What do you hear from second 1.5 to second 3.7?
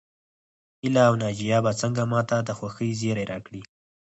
به څنګه ماته د خوښۍ زيری راکړي